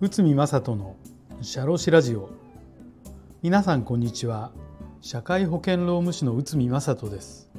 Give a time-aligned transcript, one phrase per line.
[0.00, 0.96] 内海正人の
[1.42, 2.30] シャロシラジオ。
[3.42, 4.52] 皆さんこんにちは。
[5.02, 7.50] 社会保険労務士の内海正人です。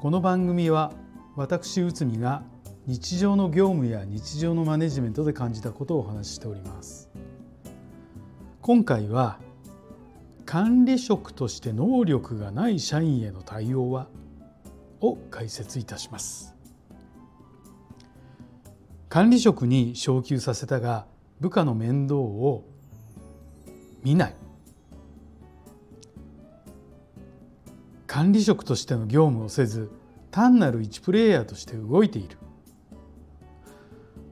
[0.00, 0.92] この番組は
[1.34, 2.42] 私内海が
[2.86, 7.10] 日常の業務や日常のマネジメントで感じたことをお話ししております。
[8.62, 9.40] 今回は
[10.46, 14.08] 管理職として能力がない社員への対応は
[15.00, 16.54] を解説いたします。
[19.08, 21.06] 管理職に昇給させたが
[21.40, 22.64] 部下の面倒を
[24.02, 24.36] 見ない。
[28.06, 29.90] 管理職としての業務をせず
[30.30, 32.38] 単なる一プレイヤーとして動いている。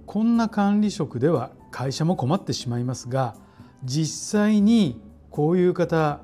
[0.07, 3.35] こんな管理職では会社も困ってしまいますが
[3.83, 6.21] 実際にこういう方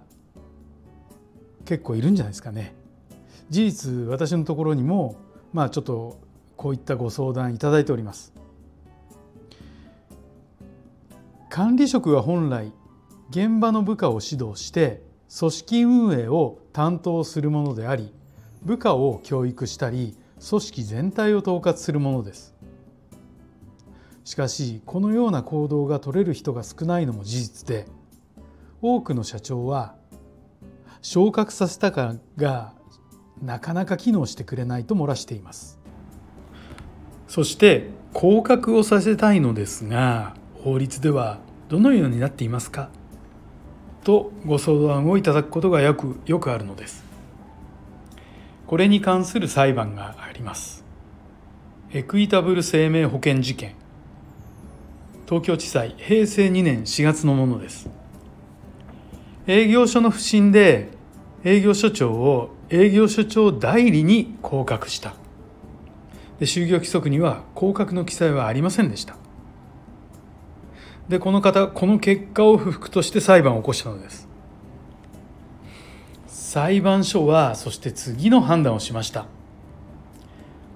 [1.65, 2.80] 結構いるんじゃないですかね。
[3.51, 5.17] 事実私のところにも
[5.53, 6.19] まあちょっと
[6.57, 8.33] こういったご相談いただいております。
[11.51, 12.73] 管理職は本来
[13.31, 15.03] 現場の部下を指導して
[15.37, 18.15] 組織運営を担当するものであり
[18.63, 20.17] 部下を教育したり
[20.49, 22.55] 組織全体を統括するものです
[24.25, 27.87] しかしこのような行動が取れる人が少ないのも事実で
[28.81, 29.97] 多くの社長は
[31.03, 32.75] 昇格させたかが
[33.43, 35.79] なかなか機能してくれないと漏らしています。
[37.29, 41.39] そして降格をさせたいのですが法律では
[41.69, 42.91] どのようになっていますか？
[44.03, 47.05] とご相談をいただくことがよくよくあるのです。
[48.67, 50.85] これに関する裁判があります。
[51.93, 53.75] エクイタブル生命保険事件。
[55.27, 57.89] 東京地裁平成2年4月のものです。
[59.47, 60.89] 営業所の不審で
[61.45, 65.15] 営業所長を営業所長代理に降格した。
[66.39, 69.17] で就業規則には降格の記載はありませんでした。
[71.09, 74.29] でこの方この結果を不服として裁判を起こしたのです。
[76.27, 79.27] 裁判所はそして次の判断をしました。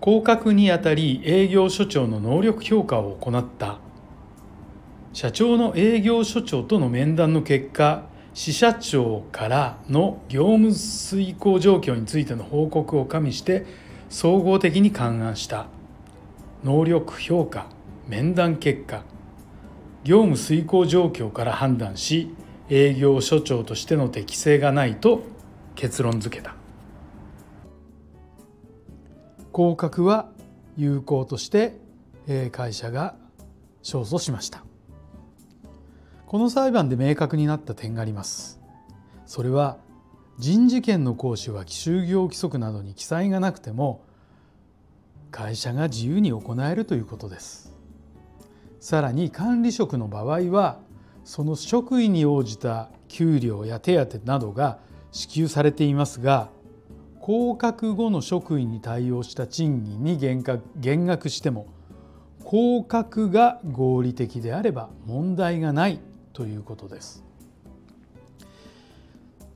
[0.00, 3.78] 降格にあたり営業所長の能力評価を行った。
[5.12, 8.02] 社長の営業所長との面談の結果
[8.34, 13.64] 支社長からの業務遂行状況についての報告を加味して
[14.10, 15.66] 総合的に勘案した。
[16.64, 17.66] 能力評価
[18.08, 19.04] 面談結果。
[20.02, 22.34] 業務遂行状況から判断し
[22.68, 25.22] 営業所長としての適性がないと
[25.76, 26.56] 結論付けた。
[29.52, 30.28] 降格は
[30.76, 31.78] 有効として
[32.50, 33.14] 会社が
[33.82, 34.64] 勝訴しました。
[36.26, 38.60] この裁判で明確になった点があります。
[39.26, 39.78] それは
[40.38, 44.02] 人事権の行使は就業規則などに記載がなくても
[45.30, 47.72] 会社が自由に行えるということです。
[48.80, 50.78] さらに管理職の場合は
[51.24, 54.78] その職位に応じた給料や手当などが
[55.10, 56.50] 支給されていますが
[57.20, 61.66] 降格後の職位に対応した賃金に減額減額しても
[62.44, 66.00] 降格が合理的であれば問題がない。
[66.34, 67.24] ということです。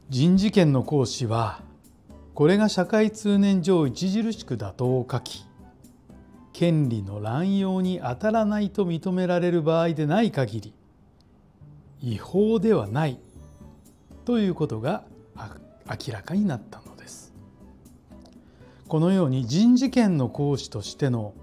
[0.08, 1.60] 人事権の行使は
[2.34, 5.44] これが社会通念上著しく妥当を書き
[6.54, 10.74] 権利の乱用に当たらないと認められる場合でない限り
[12.00, 13.18] 違法ではない
[14.24, 15.04] ということが
[15.36, 17.34] 明らかになったのです。
[18.86, 21.34] このように人事権の行使としての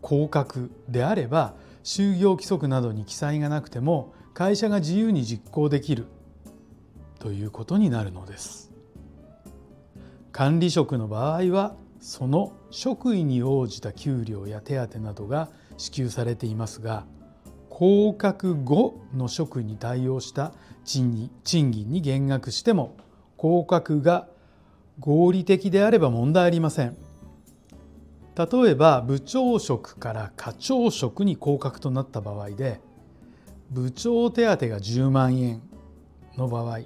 [0.00, 1.54] 降格であれば
[1.88, 6.04] 就業規則などに記載がなくても会社が自由に実行できる
[7.18, 8.70] ということになるのです。
[10.30, 17.06] 管理職の場合はその職位に応じた給料や手当などが支給されていますが
[17.70, 20.52] 降格後の職位に対応した
[20.84, 22.98] 賃金に減額しても
[23.38, 24.28] 降格が
[25.00, 27.07] 合理的であれば問題ありません。
[28.38, 32.80] 例えば部長職から課長職に降格となった場合で
[33.70, 35.60] 部長手当が10万円
[36.36, 36.82] の場合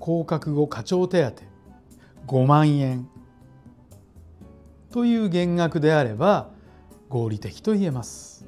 [0.00, 1.22] 降格後課長手
[2.26, 3.08] 当5万円
[4.90, 6.50] という減額であれば
[7.08, 8.44] 合理的と言えます。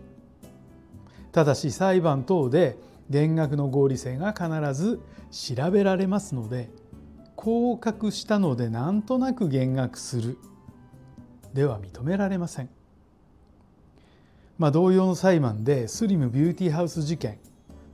[1.32, 2.78] ただし裁判等で
[3.10, 5.00] 減額の合理性が必ず
[5.31, 6.70] 調べられますので
[7.36, 10.38] 降格したのでなんとなく減額する
[11.54, 12.68] では認められません。
[14.58, 17.38] まあ、同様の裁判でスリムビューティーハウス事件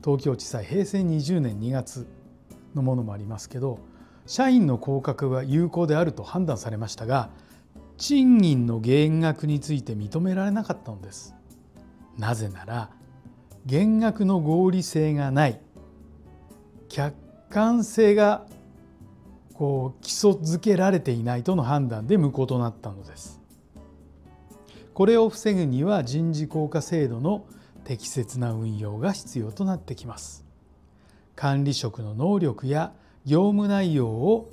[0.04, 2.06] 東京地裁平成20年2月
[2.74, 3.78] のものもありますけど
[4.26, 7.30] 社員の降格は有効であると判断されましたが
[7.96, 11.34] 賃金の減額について認められなかったのです。
[12.18, 12.90] なぜなら
[13.66, 15.60] 減額の合理性がない
[16.88, 17.14] 客
[17.50, 18.46] 観性が
[19.54, 23.40] こう基礎づけられていないとの判断で無効となったのです。
[25.00, 27.46] これを防ぐには人事効果制度の
[27.84, 30.44] 適切な運用が必要となってきます。
[31.34, 32.92] 管理職の能力や
[33.24, 34.50] 業務内容を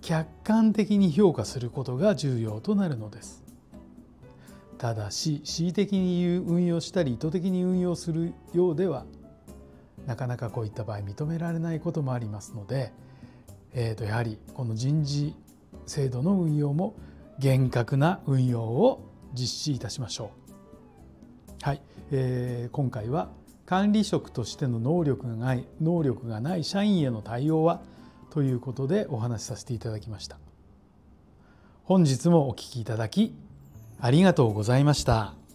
[0.00, 3.44] 客観的に評価することが重要となるのです。
[4.78, 9.04] ただし恣意的に運用したり意図的に運用するようでは
[10.06, 12.94] なかなかこういった場合認められないこともありますので、
[13.74, 15.34] えー、とやはりこの人事
[15.84, 16.94] 制度の運用も
[17.38, 21.64] 厳格な運用を実施いたしましょう。
[21.64, 23.30] はい、えー、今回は
[23.64, 27.80] 管理職としての能力がない能力がない社員への対応は
[28.30, 30.38] ということでお話しさせていただきました。
[31.84, 33.34] 本日もお聞きいただき
[34.00, 35.45] ありがとうございました。